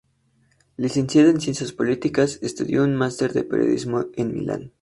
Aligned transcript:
Licenciado 0.77 1.29
en 1.29 1.39
ciencias 1.39 1.73
políticas, 1.73 2.39
estudió 2.41 2.83
un 2.83 2.95
máster 2.95 3.33
de 3.33 3.43
periodismo 3.43 4.07
en 4.15 4.33
Milán. 4.33 4.73